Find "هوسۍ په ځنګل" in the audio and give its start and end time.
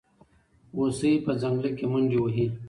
0.77-1.71